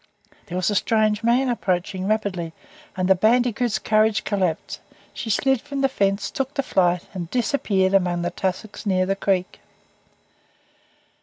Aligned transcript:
There 0.47 0.55
was 0.55 0.71
a 0.71 0.75
strange 0.75 1.21
man 1.21 1.47
approaching 1.47 2.07
rapidly, 2.07 2.53
and 2.97 3.07
the 3.07 3.13
bandicoot's 3.13 3.77
courage 3.77 4.23
collapsed. 4.23 4.81
She 5.13 5.29
slid 5.29 5.61
from 5.61 5.81
the 5.81 5.89
fence, 5.89 6.31
took 6.31 6.55
to 6.55 6.63
flight, 6.63 7.05
and 7.13 7.29
disappeared 7.29 7.93
among 7.93 8.23
the 8.23 8.31
tussocks 8.31 8.83
near 8.87 9.05
the 9.05 9.15
creek. 9.15 9.59